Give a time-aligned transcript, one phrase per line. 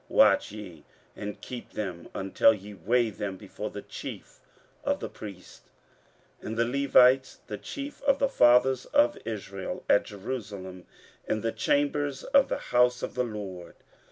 [0.09, 0.83] 15:008:029 Watch ye,
[1.15, 4.39] and keep them, until ye weigh them before the chief
[4.83, 5.69] of the priests
[6.41, 10.87] and the Levites, and chief of the fathers of Israel, at Jerusalem,
[11.27, 13.75] in the chambers of the house of the LORD.